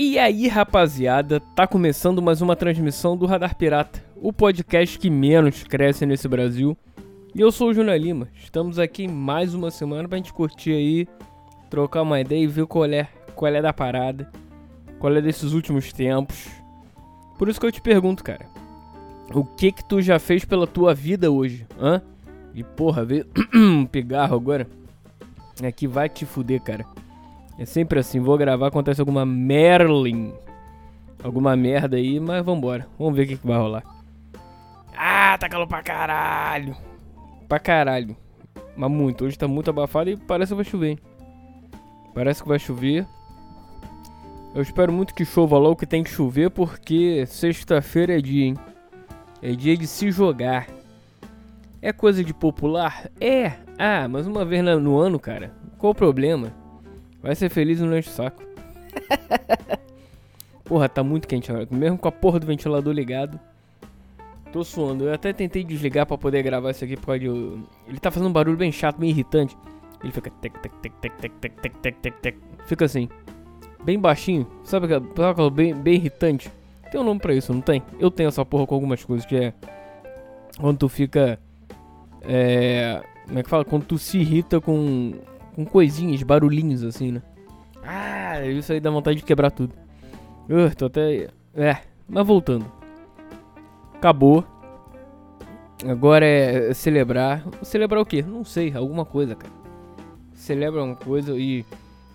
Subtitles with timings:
[0.00, 5.64] E aí, rapaziada, tá começando mais uma transmissão do Radar Pirata, o podcast que menos
[5.64, 6.78] cresce nesse Brasil.
[7.34, 8.28] E eu sou o Júnior Lima.
[8.40, 11.08] Estamos aqui mais uma semana pra gente curtir aí,
[11.68, 14.30] trocar uma ideia e ver qual é, qual é da parada,
[15.00, 16.46] qual é desses últimos tempos.
[17.36, 18.46] Por isso que eu te pergunto, cara,
[19.34, 22.00] o que que tu já fez pela tua vida hoje, hã?
[22.54, 23.04] E porra,
[23.52, 24.64] um pigarro agora.
[25.60, 26.86] Aqui vai te fuder, cara.
[27.58, 30.32] É sempre assim, vou gravar, acontece alguma Merlin.
[31.22, 32.86] Alguma merda aí, mas vambora.
[32.96, 33.82] Vamos ver o que, que vai rolar.
[34.96, 36.76] Ah, tá calor pra caralho.
[37.48, 38.16] Pra caralho.
[38.76, 40.98] Mas muito, hoje tá muito abafado e parece que vai chover, hein?
[42.14, 43.04] Parece que vai chover.
[44.54, 48.54] Eu espero muito que chova logo que tem que chover, porque sexta-feira é dia, hein?
[49.42, 50.68] É dia de se jogar.
[51.82, 53.10] É coisa de popular?
[53.20, 53.52] É.
[53.76, 55.52] Ah, mas uma vez no ano, cara.
[55.76, 56.52] Qual o problema?
[57.22, 58.42] Vai ser feliz e não enche o saco.
[60.64, 61.66] porra, tá muito quente agora.
[61.70, 63.38] Mesmo com a porra do ventilador ligado.
[64.52, 65.04] Tô suando.
[65.04, 67.28] Eu até tentei desligar pra poder gravar isso aqui por causa de...
[67.86, 69.56] Ele tá fazendo um barulho bem chato, meio irritante.
[70.02, 72.36] Ele fica tec tec tec tec tec tec tec tec tec tec.
[72.66, 73.08] Fica assim.
[73.84, 74.46] Bem baixinho.
[74.64, 76.50] Sabe aquela bem, bem irritante?
[76.90, 77.82] Tem um nome pra isso, não tem?
[77.98, 79.52] Eu tenho essa porra com algumas coisas que é...
[80.58, 81.38] Quando tu fica...
[82.22, 83.02] É...
[83.26, 83.64] Como é que fala?
[83.64, 85.12] Quando tu se irrita com
[85.58, 87.22] com coisinhas, barulhinhos assim, né?
[87.82, 89.74] Ah, isso aí dá vontade de quebrar tudo.
[90.48, 91.30] Uh, tô até.
[91.52, 91.78] É,
[92.08, 92.64] mas voltando.
[93.96, 94.44] Acabou.
[95.84, 97.44] Agora é celebrar.
[97.62, 98.22] Celebrar o quê?
[98.22, 99.52] Não sei, alguma coisa, cara.
[100.32, 101.64] Celebra uma coisa e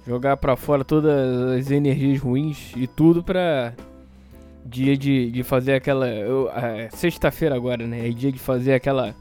[0.08, 3.74] jogar pra fora todas as energias ruins e tudo pra
[4.66, 6.08] dia de, de fazer aquela.
[6.08, 8.08] É, Sexta-feira agora, né?
[8.08, 9.14] É dia de fazer aquela,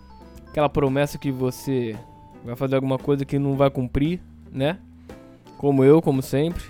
[0.46, 1.96] aquela promessa que você
[2.44, 4.78] vai fazer alguma coisa que não vai cumprir, né?
[5.58, 6.62] Como eu, como sempre.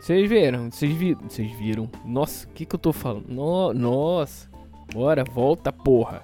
[0.00, 1.90] Vocês viram, vocês viram, vocês viram.
[2.04, 3.26] Nossa, o que que eu tô falando?
[3.28, 4.48] No, nossa,
[4.92, 6.22] bora, volta, porra.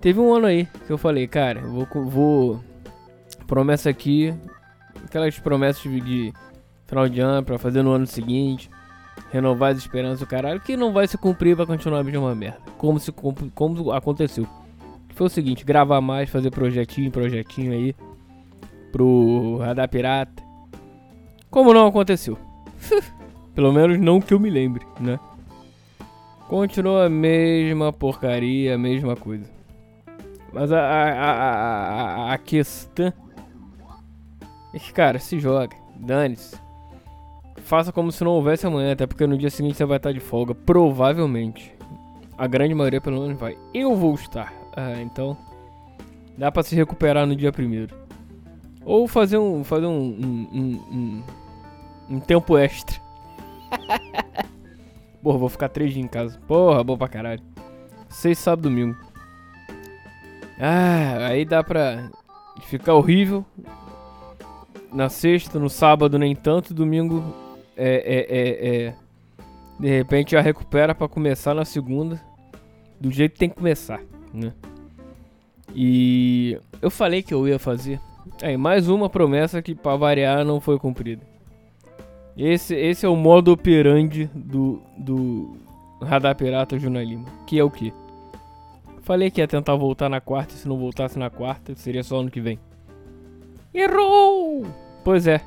[0.00, 2.60] Teve um ano aí que eu falei, cara, vou, vou
[3.46, 4.34] promessa aqui,
[5.04, 6.32] aquelas promessas de, de
[6.86, 8.70] final de ano para fazer no ano seguinte,
[9.32, 12.58] renovar as esperanças do caralho, que não vai se cumprir, vai continuar a mesma merda.
[12.76, 14.46] Como se como aconteceu
[15.14, 17.94] foi o seguinte, gravar mais, fazer projetinho, projetinho aí
[18.90, 20.42] pro Radar Pirata.
[21.50, 22.36] Como não aconteceu.
[23.54, 25.18] Pelo menos não que eu me lembre, né?
[26.48, 29.48] Continua a mesma porcaria, a mesma coisa.
[30.52, 33.12] Mas a, a, a, a, questão
[34.72, 36.56] é que, cara, se joga, dane-se.
[37.64, 40.20] Faça como se não houvesse amanhã, até porque no dia seguinte você vai estar de
[40.20, 41.72] folga, provavelmente.
[42.36, 43.56] A grande maioria pelo menos vai.
[43.72, 44.63] Eu vou estar.
[44.76, 45.36] Ah, então
[46.36, 47.96] dá para se recuperar no dia primeiro.
[48.84, 50.02] Ou fazer um fazer um
[50.52, 51.22] um, um,
[52.10, 53.00] um, tempo extra.
[55.22, 56.38] Porra, vou ficar três dias em casa.
[56.46, 57.42] Porra, bom pra caralho.
[58.08, 58.96] Seis sábado domingo.
[60.58, 62.10] Ah, aí dá pra
[62.62, 63.44] ficar horrível.
[64.92, 67.24] Na sexta, no sábado nem tanto, domingo
[67.76, 68.94] é, é, é, é
[69.80, 72.20] de repente já recupera para começar na segunda
[73.00, 74.00] do jeito que tem que começar
[74.34, 74.52] né?
[75.74, 78.00] E eu falei que eu ia fazer.
[78.42, 81.22] Aí, mais uma promessa que, para variar, não foi cumprida.
[82.36, 85.56] Esse, esse é o modo operandi do, do
[86.02, 87.26] Radar Pirata Júnior Lima.
[87.46, 87.92] Que é o que?
[89.02, 92.30] Falei que ia tentar voltar na quarta, se não voltasse na quarta, seria só ano
[92.30, 92.58] que vem.
[93.72, 94.66] Errou!
[95.04, 95.40] Pois é.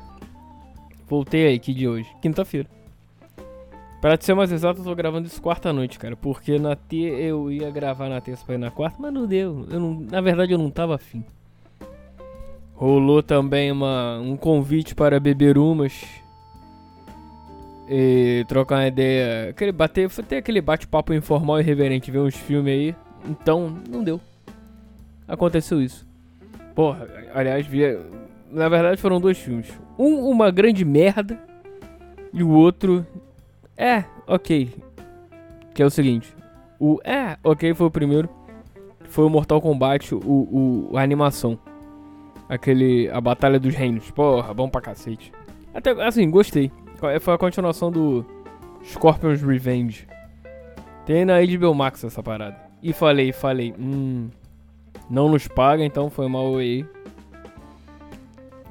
[1.06, 2.08] Voltei aí, que de hoje?
[2.22, 2.68] Quinta-feira.
[4.00, 6.16] Pra ser mais exato, eu tô gravando isso quarta noite, cara.
[6.16, 9.66] Porque na T eu ia gravar na terça pra ir na quarta, mas não deu.
[9.70, 11.24] Eu não, na verdade, eu não tava afim.
[12.74, 16.04] Rolou também uma, um convite para beber umas.
[17.88, 19.50] E trocar uma ideia.
[19.50, 22.96] Aquele bater, ter aquele bate-papo informal e reverente, ver uns filmes aí.
[23.28, 24.20] Então, não deu.
[25.26, 26.06] Aconteceu isso.
[26.72, 28.00] Porra, aliás, via.
[28.48, 29.68] Na verdade foram dois filmes.
[29.98, 31.36] Um, uma grande merda.
[32.32, 33.04] E o outro,
[33.78, 34.74] é, ok.
[35.72, 36.36] Que é o seguinte.
[36.80, 38.28] O é, ok foi o primeiro.
[39.04, 41.58] Foi o Mortal Kombat, o, o, a animação.
[42.48, 43.08] Aquele.
[43.10, 44.10] A Batalha dos Reinos.
[44.10, 45.32] Porra, bom pra cacete.
[45.72, 46.72] Até assim, gostei.
[47.20, 48.26] Foi a continuação do
[48.84, 50.08] Scorpion's Revenge.
[51.06, 52.56] Tem na HBO Max essa parada.
[52.82, 54.28] E falei, falei, hum.
[55.08, 56.84] Não nos paga, então foi mal aí.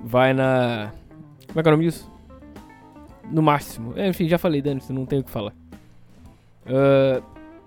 [0.04, 0.92] Vai na.
[1.48, 2.17] Como é que é o nome disso?
[3.32, 3.94] No máximo.
[3.96, 5.54] É, enfim, já falei, você não tem o que falar.
[6.66, 7.24] Uh,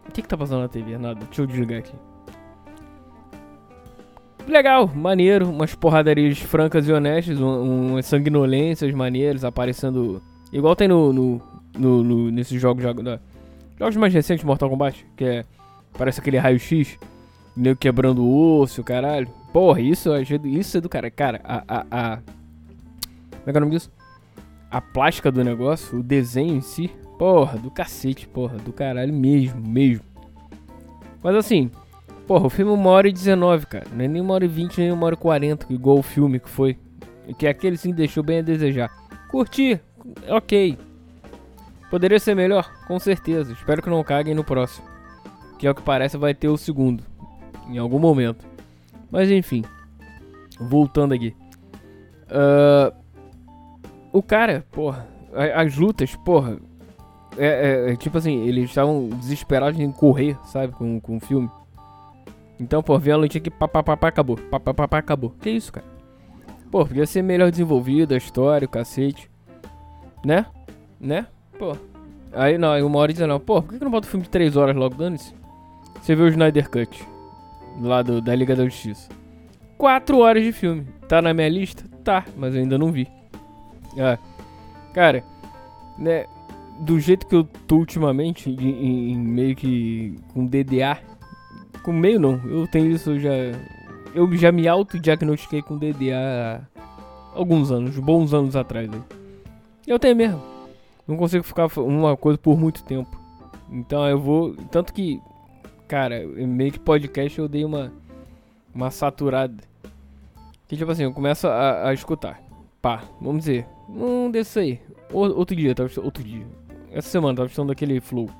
[0.08, 0.98] o que que tá passando na TV?
[0.98, 1.20] Nada.
[1.24, 1.94] Deixa eu desligar aqui.
[4.48, 10.20] Legal, maneiro, umas porradarias francas e honestas, umas sanguinolências maneiras aparecendo.
[10.52, 11.42] Igual tem no, no,
[11.78, 13.20] no, no, nesses jogos, da,
[13.78, 15.44] jogos mais recentes de Mortal Kombat, que é.
[15.96, 16.98] Parece aquele raio-x,
[17.56, 19.28] meio quebrando o osso, caralho.
[19.52, 20.10] Porra, isso,
[20.44, 21.10] isso é do cara.
[21.10, 22.16] Cara, a, a, a.
[22.16, 23.90] Como é que é o nome disso?
[24.70, 26.90] A plástica do negócio, o desenho em si.
[27.18, 30.04] Porra, do cacete, porra, do caralho mesmo, mesmo.
[31.22, 31.70] Mas assim,
[32.26, 33.86] porra, o filme é uma hora e 19, cara.
[33.92, 36.38] Não é nem uma hora e 20, nem uma hora e 40, igual o filme
[36.38, 36.78] que foi.
[37.36, 38.90] Que aquele sim deixou bem a desejar.
[39.28, 39.80] Curti,
[40.28, 40.78] ok.
[41.90, 42.70] Poderia ser melhor?
[42.86, 43.52] Com certeza.
[43.52, 44.86] Espero que não caguem no próximo.
[45.58, 47.04] Que é o que parece vai ter o segundo.
[47.68, 48.46] Em algum momento.
[49.10, 49.64] Mas enfim.
[50.58, 51.34] Voltando aqui.
[52.26, 52.99] Uh,
[54.12, 55.06] o cara, porra.
[55.54, 56.58] As lutas, porra.
[57.38, 57.46] É,
[57.88, 60.72] é, é tipo assim, eles estavam desesperados em correr, sabe?
[60.72, 61.50] Com, com o filme.
[62.58, 64.36] Então, pô, vem a luta aqui, papapá, acabou.
[64.36, 65.30] Papapá, acabou.
[65.40, 65.86] Que isso, cara?
[66.70, 69.30] Pô, podia ser melhor desenvolvido a história, o cacete.
[70.24, 70.44] Né?
[71.00, 71.26] Né?
[71.58, 71.76] Pô.
[72.32, 73.44] Aí não, aí uma hora dezenove.
[73.44, 75.34] Pô, por que, que não bota o filme de 3 horas logo, dane-se?
[76.00, 77.06] Você viu o Snyder Cut.
[77.80, 79.08] Lá do, da Liga da Justiça.
[79.78, 80.86] 4 horas de filme.
[81.08, 81.84] Tá na minha lista?
[82.04, 83.08] Tá, mas eu ainda não vi.
[83.96, 84.18] É.
[84.92, 85.24] Cara,
[85.98, 86.26] né?
[86.78, 90.98] Do jeito que eu tô ultimamente, em, em meio que com DDA.
[91.82, 93.30] Com meio não, eu tenho isso já
[94.14, 98.90] eu já me autodiagnostiquei com DDA há alguns anos, bons anos atrás.
[98.92, 99.00] Aí.
[99.86, 100.42] Eu tenho mesmo.
[101.06, 103.18] Não consigo ficar uma coisa por muito tempo.
[103.70, 104.54] Então eu vou.
[104.70, 105.20] Tanto que,
[105.88, 107.92] cara, meio que podcast eu dei uma,
[108.74, 109.62] uma saturada.
[110.66, 112.40] Que tipo assim, eu começo a, a escutar.
[112.80, 113.66] Pá, vamos dizer.
[113.94, 114.80] Um desses aí.
[115.12, 116.46] Outro dia, tava, outro dia.
[116.92, 118.30] Essa semana tava estudando daquele flow.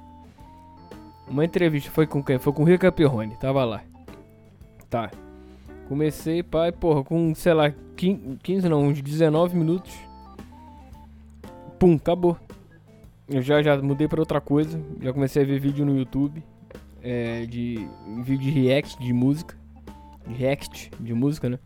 [1.28, 2.38] Uma entrevista foi com quem?
[2.38, 3.82] Foi com o Rica Perrone, tava lá.
[4.88, 5.10] Tá.
[5.88, 9.92] Comecei, pai, porra, com, sei lá, 15, não, uns 19 minutos.
[11.78, 12.36] Pum, acabou.
[13.28, 14.80] Eu já, já mudei pra outra coisa.
[15.00, 16.42] Já comecei a ver vídeo no YouTube.
[17.02, 17.88] É, de
[18.22, 19.56] vídeo de react de música.
[20.26, 21.58] De react de música, né?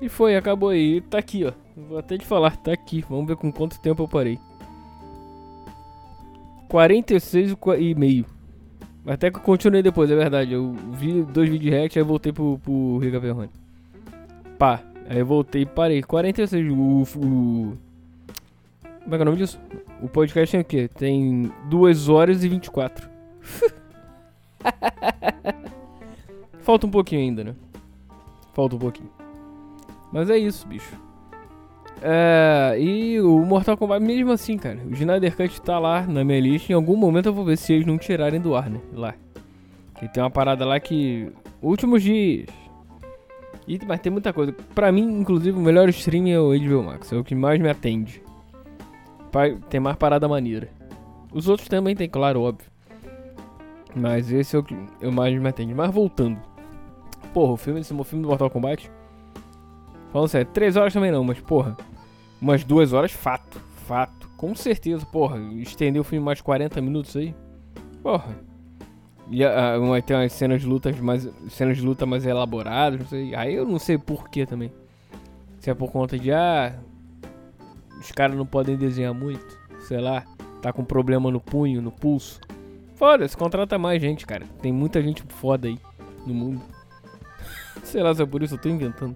[0.00, 1.00] E foi, acabou aí.
[1.00, 1.52] Tá aqui, ó.
[1.76, 3.04] Vou até te falar, tá aqui.
[3.08, 4.38] Vamos ver com quanto tempo eu parei.
[6.68, 8.24] 46 e meio.
[9.06, 10.52] Até que eu continuei depois, é verdade.
[10.54, 13.50] Eu vi dois vídeos react, aí voltei pro, pro Riga Verrone.
[14.58, 16.02] Pá, aí eu voltei e parei.
[16.02, 17.78] 46, o, o...
[19.04, 19.60] Como é que é o nome disso?
[20.02, 20.88] O podcast tem o quê?
[20.88, 23.08] Tem 2 horas e 24.
[26.60, 27.54] Falta um pouquinho ainda, né?
[28.54, 29.10] Falta um pouquinho.
[30.10, 31.06] Mas é isso, bicho.
[32.02, 36.40] É, e o Mortal Kombat, mesmo assim, cara, o Snyder Cut tá lá na minha
[36.40, 36.72] lista.
[36.72, 38.80] Em algum momento eu vou ver se eles não tirarem do ar, né?
[38.92, 39.14] Lá.
[39.98, 41.32] Que tem uma parada lá que.
[41.62, 42.48] Últimos dias.
[43.66, 44.52] E, mas tem muita coisa.
[44.74, 47.12] Pra mim, inclusive, o melhor stream é o HBO Max.
[47.12, 48.22] É o que mais me atende.
[49.68, 50.68] Tem mais parada maneira.
[51.32, 52.70] Os outros também tem, claro, óbvio.
[53.94, 55.74] Mas esse é o que eu mais me atende.
[55.74, 56.38] Mas voltando.
[57.32, 58.90] Porra, o filme, esse filme do Mortal Kombat
[60.16, 61.76] Falando sério, três horas também não, mas porra,
[62.40, 64.30] umas duas horas, fato, fato.
[64.34, 67.34] Com certeza, porra, estender o filme mais 40 minutos aí.
[68.02, 68.34] Porra.
[69.30, 71.28] E uh, vai ter umas cenas de lutas mais.
[71.50, 73.34] cenas de luta mais elaboradas, não sei.
[73.34, 74.72] Aí eu não sei porquê também.
[75.58, 76.74] Se é por conta de ah.
[78.00, 79.46] Os caras não podem desenhar muito.
[79.80, 80.24] Sei lá.
[80.62, 82.40] Tá com problema no punho, no pulso.
[82.94, 84.46] Foda-se, contrata mais gente, cara.
[84.62, 85.78] Tem muita gente foda aí
[86.26, 86.62] no mundo.
[87.84, 89.14] sei lá se é por isso, eu tô inventando.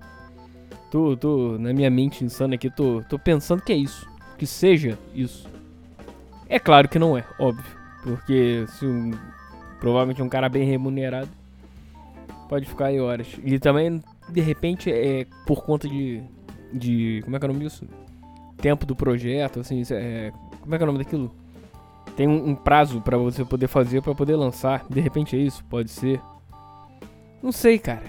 [0.90, 4.08] Tô, tô na minha mente insana aqui, tô, tô pensando que é isso.
[4.36, 5.48] Que seja isso.
[6.48, 7.64] É claro que não é, óbvio.
[8.02, 9.12] Porque se um,
[9.78, 11.28] provavelmente um cara bem remunerado
[12.48, 13.28] pode ficar aí horas.
[13.44, 16.20] E também, de repente, é por conta de.
[16.72, 17.86] de como é que é o nome disso?
[18.56, 21.32] Tempo do projeto, assim, é, como é que é o nome daquilo?
[22.16, 24.84] Tem um, um prazo para você poder fazer, para poder lançar.
[24.90, 26.20] De repente é isso, pode ser.
[27.40, 28.02] Não sei, cara.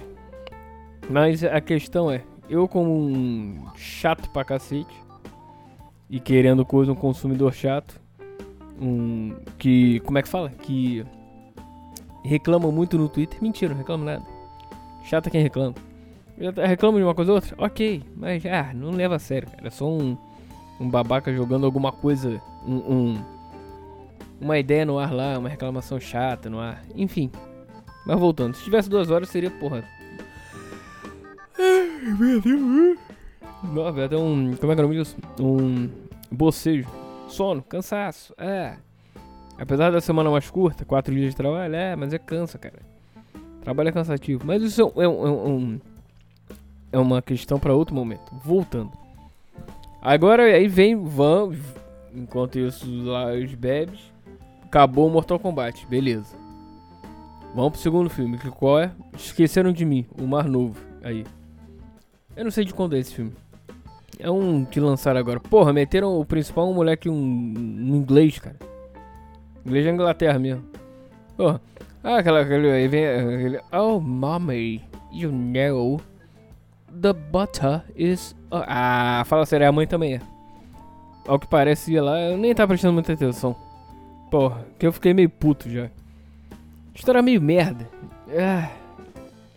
[1.10, 4.94] Mas a questão é, eu como um chato pra cacete
[6.10, 7.98] e querendo coisa, um consumidor chato,
[8.80, 10.50] um que, como é que fala?
[10.50, 11.06] Que
[12.26, 13.42] reclama muito no Twitter.
[13.42, 14.22] Mentira, não reclamo nada.
[15.06, 15.76] Chato é quem reclama.
[16.68, 17.56] Reclama de uma coisa ou outra?
[17.58, 19.68] Ok, mas ah, não leva a sério, cara.
[19.68, 20.18] É só um,
[20.78, 23.26] um babaca jogando alguma coisa, um, um,
[24.42, 26.84] uma ideia no ar lá, uma reclamação chata no ar.
[26.96, 27.32] Enfim.
[28.06, 29.86] Mas voltando, se tivesse duas horas seria, porra,
[33.92, 34.56] velho, até um.
[34.56, 35.18] Como é que é o nome disso?
[35.40, 35.90] Um
[36.32, 36.90] bocejo.
[37.28, 38.34] Sono, cansaço.
[38.38, 38.76] É.
[39.58, 42.80] Apesar da semana mais curta, quatro dias de trabalho, é, mas é cansa, cara.
[43.62, 44.42] Trabalho é cansativo.
[44.46, 45.80] Mas isso é, um, é, um,
[46.94, 48.34] é uma questão para outro momento.
[48.44, 48.92] Voltando.
[50.02, 51.60] Agora aí vem, vamos,
[52.14, 54.00] Enquanto isso, lá os bebes.
[54.64, 56.36] Acabou o Mortal Kombat, beleza.
[57.56, 58.92] Vamos pro segundo filme, que qual é?
[59.14, 60.80] Esqueceram de mim, o Mar Novo.
[61.04, 61.26] Aí.
[62.36, 63.34] Eu não sei de quando é esse filme.
[64.20, 65.40] É um que lançaram agora.
[65.40, 68.56] Porra, meteram o principal um moleque um, um inglês, cara.
[69.66, 70.64] Inglês da Inglaterra mesmo.
[71.36, 71.62] Porra.
[72.04, 72.42] Ah, aquela.
[72.42, 73.06] aquele, aí vem.
[73.06, 76.00] Aquele, oh, mommy, you know.
[77.02, 78.36] The butter is.
[78.52, 80.22] Ah, fala sério, a mãe também é.
[81.28, 83.56] Ao que parece lá, eu nem tava prestando muita atenção.
[84.30, 85.90] Porra, que eu fiquei meio puto já.
[86.94, 87.88] História meio merda.
[88.38, 88.81] Ah.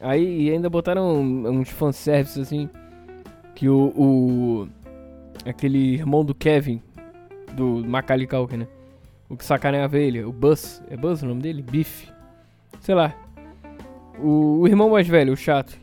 [0.05, 2.69] Aí ainda botaram uns fanservices assim.
[3.55, 4.69] Que o, o.
[5.47, 6.83] Aquele irmão do Kevin,
[7.55, 8.69] do Macaulay Culkin, né?
[9.31, 10.83] O que sacaneava ele, o Buzz.
[10.91, 11.63] É Buzz o nome dele?
[11.63, 12.13] Biff.
[12.81, 13.15] Sei lá.
[14.19, 15.75] O, o irmão mais velho, o chato.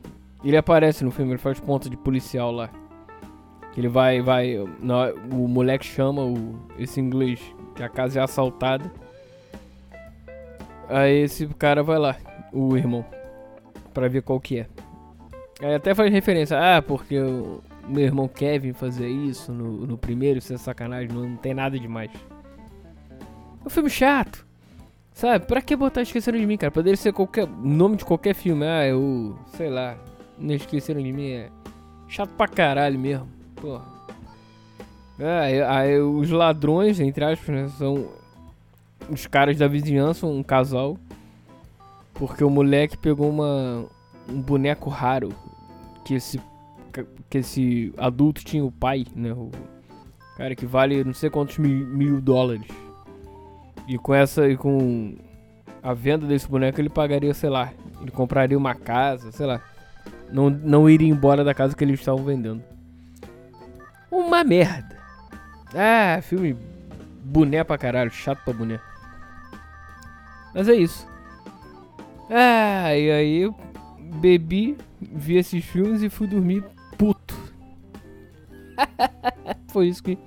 [0.43, 2.69] Ele aparece no filme, ele faz ponta de policial lá.
[3.75, 4.57] Ele vai, vai.
[4.59, 7.41] o moleque chama o, esse inglês,
[7.75, 8.91] que a casa é assaltada.
[10.87, 12.17] Aí esse cara vai lá,
[12.51, 13.05] o irmão,
[13.93, 14.67] pra ver qual que é.
[15.61, 20.39] Aí até faz referência, ah, porque o meu irmão Kevin fazia isso no, no primeiro,
[20.39, 22.09] isso é sacanagem, não, não tem nada demais.
[23.63, 24.45] É um filme chato.
[25.13, 26.71] Sabe, pra que botar Esqueceram de Mim, cara?
[26.71, 28.65] Poderia ser qualquer nome de qualquer filme.
[28.65, 29.37] Ah, eu.
[29.55, 29.97] Sei lá.
[30.39, 31.49] Não Esqueceram de Mim é.
[32.07, 33.27] Chato pra caralho mesmo.
[33.55, 33.85] Porra.
[35.19, 38.07] É, os ladrões, entre aspas, né, são
[39.07, 40.97] os caras da vizinhança, um casal.
[42.21, 43.87] Porque o moleque pegou uma,
[44.29, 45.29] um boneco raro
[46.05, 46.39] que esse,
[47.27, 49.33] que esse adulto tinha o pai, né?
[49.33, 49.49] O
[50.37, 52.67] cara que vale não sei quantos mil, mil dólares.
[53.87, 55.15] E com essa e com
[55.81, 59.59] a venda desse boneco ele pagaria, sei lá, ele compraria uma casa, sei lá.
[60.31, 62.61] Não, não iria embora da casa que eles estavam vendendo.
[64.11, 64.95] Uma merda.
[65.73, 66.55] Ah, filme
[67.23, 68.79] boné pra caralho, chato pra boné.
[70.53, 71.09] Mas é isso.
[72.33, 73.53] Ah, e aí eu
[73.99, 76.63] bebi, vi esses filmes e fui dormir
[76.97, 77.35] puto.
[79.69, 80.17] Foi isso que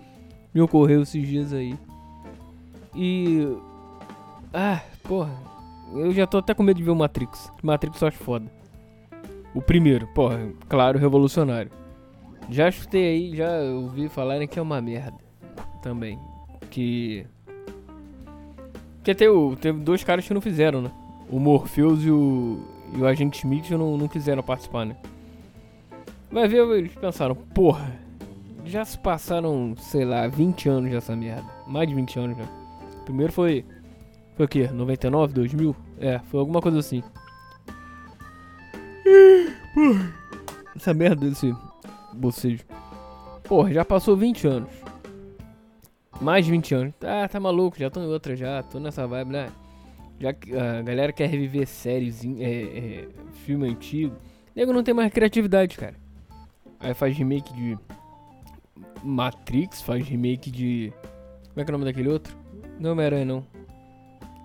[0.53, 1.75] me ocorreu esses dias aí.
[2.95, 3.57] E.
[4.53, 5.33] Ah, porra.
[5.95, 7.51] Eu já tô até com medo de ver o Matrix.
[7.63, 8.53] Matrix eu acho foda.
[9.55, 11.71] O primeiro, porra, claro, revolucionário.
[12.51, 15.17] Já chutei aí, já ouvi falarem que é uma merda.
[15.83, 16.19] Também.
[16.71, 17.27] Que.
[18.97, 20.91] Porque teve, teve dois caras que não fizeram, né?
[21.29, 22.61] O Morpheus e o,
[22.95, 24.97] e o Agente Smith não, não quiseram participar, né?
[26.31, 27.93] Vai ver, eles pensaram, porra,
[28.65, 31.45] já se passaram, sei lá, 20 anos dessa merda.
[31.67, 32.45] Mais de 20 anos já.
[33.05, 33.65] Primeiro foi.
[34.37, 34.69] Foi o quê?
[34.69, 35.77] 99, 2000?
[36.01, 37.03] É, foi alguma coisa assim.
[40.75, 41.55] Essa merda desse
[42.13, 42.65] bocejo.
[43.45, 44.71] Porra, já passou 20 anos.
[46.21, 46.95] Mais de 20 anos.
[47.03, 49.49] Ah, tá maluco, já tô em outra já, tô nessa vibe, né?
[50.19, 53.09] Já que a galera quer reviver séries, é, é,
[53.45, 54.17] filme antigo.
[54.55, 55.95] Nego não tem mais criatividade, cara.
[56.79, 57.79] Aí faz remake de
[59.03, 60.93] Matrix, faz remake de.
[61.49, 62.37] Como é que é o nome daquele outro?
[62.79, 63.47] Não é Homem-Aranha, não.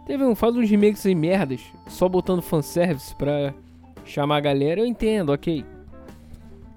[0.05, 3.53] Teve um, faz uns remakes aí merdas, só botando fanservice pra
[4.03, 4.81] chamar a galera.
[4.81, 5.63] Eu entendo, ok.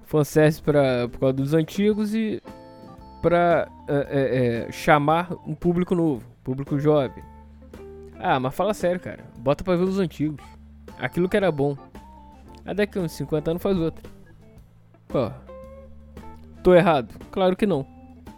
[0.04, 2.42] Fanservice pra, por causa dos antigos e
[3.22, 7.24] pra é, é, é, chamar um público novo, público jovem.
[8.24, 9.24] Ah, mas fala sério, cara.
[9.36, 10.40] Bota pra ver os antigos.
[10.96, 11.76] Aquilo que era bom.
[12.64, 14.08] A daqui uns 50 anos faz outra.
[15.08, 15.28] Pô.
[16.62, 17.12] Tô errado?
[17.32, 17.84] Claro que não.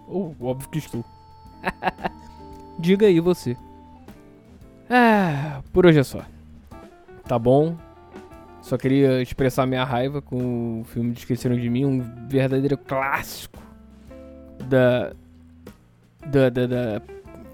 [0.09, 1.05] Ou óbvio que estou.
[2.81, 3.55] Diga aí você.
[4.89, 6.23] Ah, por hoje é só.
[7.29, 7.77] Tá bom?
[8.63, 13.59] Só queria expressar minha raiva com o filme de Esqueceram de Mim, um verdadeiro clássico
[14.67, 15.13] da,
[16.27, 17.03] da, da, da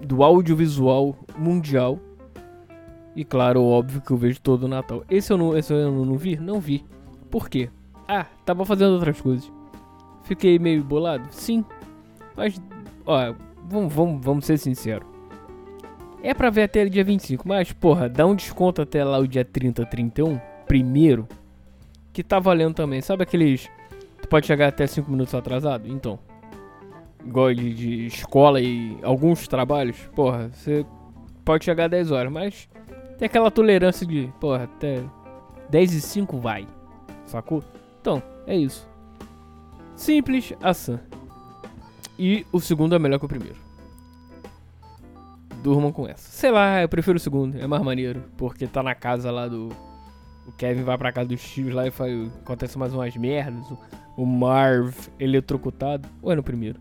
[0.01, 1.99] do audiovisual mundial.
[3.15, 5.03] E claro, óbvio que eu vejo todo o Natal.
[5.09, 6.37] Esse eu não, esse eu não, vi?
[6.37, 6.85] Não vi.
[7.29, 7.69] Por quê?
[8.07, 9.51] Ah, tava fazendo outras coisas.
[10.23, 11.27] Fiquei meio bolado?
[11.31, 11.65] Sim.
[12.35, 12.61] Mas,
[13.05, 13.33] ó,
[13.67, 15.07] vamos, vamos, vamos ser sinceros.
[16.23, 19.43] É pra ver até dia 25, mas, porra, dá um desconto até lá o dia
[19.43, 21.27] 30, 31, primeiro,
[22.13, 23.01] que tá valendo também.
[23.01, 23.67] Sabe aqueles.
[24.21, 25.87] Tu pode chegar até 5 minutos atrasado?
[25.87, 26.19] Então
[27.25, 30.85] igual de, de escola e alguns trabalhos, porra, você
[31.45, 32.69] pode chegar a 10 horas, mas
[33.21, 35.03] tem aquela tolerância de, porra, até
[35.69, 36.67] 10 e 5 vai,
[37.23, 37.63] sacou?
[38.01, 38.89] Então, é isso.
[39.95, 40.97] Simples, assim.
[42.17, 43.57] E o segundo é melhor que o primeiro.
[45.61, 46.31] Durmam com essa.
[46.31, 49.69] Sei lá, eu prefiro o segundo, é mais maneiro, porque tá na casa lá do.
[50.47, 53.67] O Kevin vai pra casa dos tios lá e faz, acontece mais umas merdas.
[54.17, 56.09] O Marv eletrocutado.
[56.23, 56.79] Ou é no primeiro?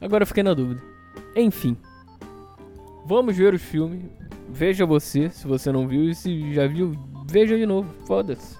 [0.00, 0.80] Agora eu fiquei na dúvida.
[1.34, 1.76] Enfim.
[3.08, 4.04] Vamos ver os filmes.
[4.50, 6.10] Veja você, se você não viu.
[6.10, 6.92] E se já viu,
[7.26, 7.90] veja de novo.
[8.06, 8.58] Foda-se.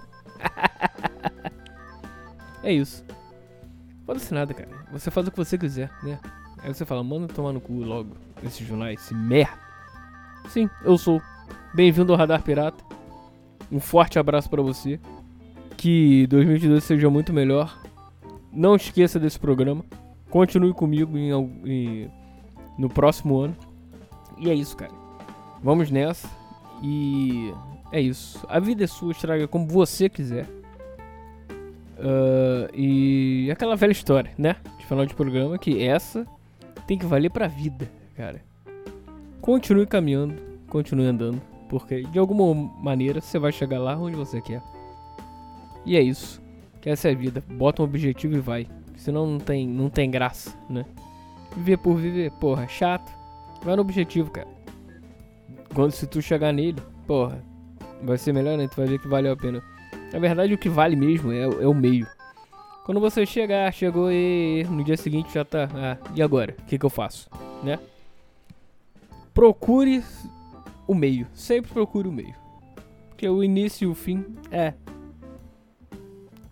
[2.64, 3.04] é isso.
[4.06, 4.70] Foda-se nada, cara.
[4.90, 6.18] Você faz o que você quiser, né?
[6.62, 8.16] Aí você fala, manda tomar no cu logo.
[8.42, 9.58] Esse jornal, esse merda.
[10.48, 11.20] Sim, eu sou.
[11.74, 12.82] Bem-vindo ao Radar Pirata.
[13.70, 14.98] Um forte abraço para você.
[15.76, 17.78] Que 2022 seja muito melhor.
[18.50, 19.84] Não esqueça desse programa.
[20.30, 21.32] Continue comigo em,
[21.66, 22.10] em,
[22.78, 23.67] no próximo ano.
[24.38, 24.92] E é isso, cara.
[25.62, 26.28] Vamos nessa.
[26.82, 27.52] E
[27.90, 28.44] é isso.
[28.48, 30.46] A vida é sua, estraga como você quiser.
[31.98, 34.56] Uh, e aquela velha história, né?
[34.78, 36.26] De final de programa, que essa
[36.86, 38.40] tem que valer pra vida, cara.
[39.40, 40.34] Continue caminhando,
[40.68, 44.62] continue andando, porque de alguma maneira você vai chegar lá onde você quer.
[45.84, 46.40] E é isso.
[46.80, 47.42] Que essa é a vida.
[47.50, 48.66] Bota um objetivo e vai.
[48.96, 50.84] Senão não tem, não tem graça, né?
[51.56, 53.10] Viver por viver, porra, chato.
[53.62, 54.48] Vai no objetivo, cara.
[55.74, 57.42] Quando se tu chegar nele, porra,
[58.02, 58.68] vai ser melhor, né?
[58.68, 59.62] Tu vai ver que valeu a pena.
[60.12, 62.06] Na verdade, o que vale mesmo é, é o meio.
[62.84, 65.68] Quando você chegar, chegou e no dia seguinte já tá.
[65.74, 66.56] Ah, e agora?
[66.58, 67.28] O que, que eu faço?
[67.62, 67.78] Né?
[69.34, 70.02] Procure
[70.86, 71.26] o meio.
[71.34, 72.34] Sempre procure o meio.
[73.10, 74.72] Porque o início e o fim é.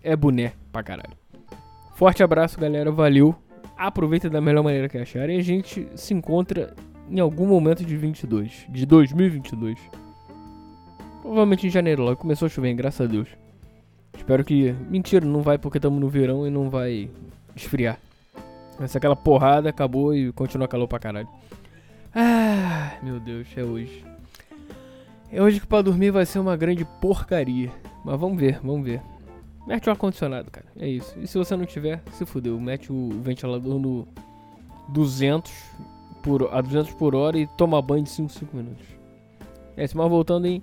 [0.03, 1.17] É boné pra caralho.
[1.95, 2.91] Forte abraço, galera.
[2.91, 3.35] Valeu.
[3.75, 5.39] Aproveita da melhor maneira que acharem.
[5.39, 6.75] A gente se encontra
[7.09, 8.65] em algum momento de 22.
[8.69, 9.77] De 2022.
[11.21, 12.17] Provavelmente em janeiro logo.
[12.17, 13.27] Começou a chover, graças a Deus.
[14.15, 14.73] Espero que.
[14.89, 17.09] Mentira, não vai porque estamos no verão e não vai
[17.55, 17.99] esfriar.
[18.87, 21.27] Ser aquela porrada, acabou e continua calor pra caralho.
[22.13, 24.05] Ah, meu Deus, é hoje.
[25.31, 27.71] É hoje que pra dormir vai ser uma grande porcaria.
[28.05, 29.01] Mas vamos ver, vamos ver.
[29.65, 30.65] Mete o ar-condicionado, cara.
[30.79, 31.13] É isso.
[31.19, 32.59] E se você não tiver, se fudeu.
[32.59, 34.07] Mete o ventilador no
[34.89, 35.51] 200
[36.17, 38.85] por, a 200 por hora e toma banho de 5, 5 minutos.
[39.75, 40.61] É mas voltando em...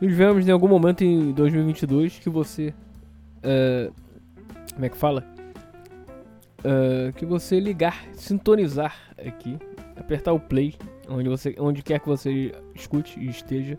[0.00, 2.74] Nos vemos em algum momento em 2022 que você...
[3.38, 3.92] Uh,
[4.72, 5.24] como é que fala?
[6.60, 9.58] Uh, que você ligar, sintonizar aqui
[9.96, 10.74] apertar o play
[11.08, 13.78] onde, você, onde quer que você escute e esteja.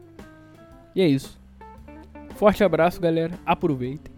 [0.96, 1.40] E é isso.
[2.36, 3.38] Forte abraço, galera.
[3.46, 4.14] Aproveitem.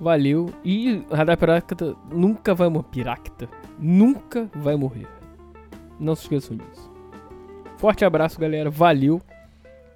[0.00, 0.52] Valeu.
[0.64, 2.88] E Radar Piracta nunca vai morrer.
[2.90, 5.06] Piracta nunca vai morrer.
[5.98, 6.90] Não se esqueçam disso.
[7.76, 8.70] Forte abraço, galera.
[8.70, 9.20] Valeu.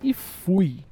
[0.02, 0.84] E fui.